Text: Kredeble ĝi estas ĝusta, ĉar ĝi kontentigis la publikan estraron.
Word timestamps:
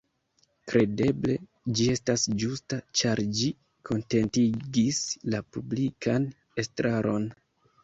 Kredeble 0.69 1.35
ĝi 1.79 1.85
estas 1.95 2.23
ĝusta, 2.45 2.79
ĉar 3.03 3.21
ĝi 3.41 3.51
kontentigis 3.91 5.05
la 5.37 5.45
publikan 5.53 6.29
estraron. 6.67 7.33